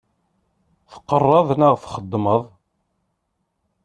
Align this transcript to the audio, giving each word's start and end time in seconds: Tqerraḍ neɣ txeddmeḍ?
Tqerraḍ 0.91 1.47
neɣ 1.59 1.73
txeddmeḍ? 1.83 2.41